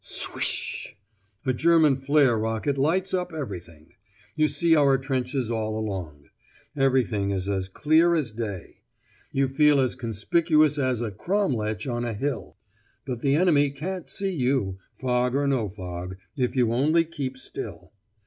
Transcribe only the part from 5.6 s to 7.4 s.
along. Everything